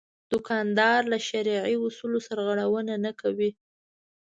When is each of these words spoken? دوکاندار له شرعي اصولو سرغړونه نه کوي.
دوکاندار 0.31 1.01
له 1.11 1.17
شرعي 1.27 1.75
اصولو 1.87 2.19
سرغړونه 2.27 2.93
نه 3.05 3.11
کوي. 3.21 3.49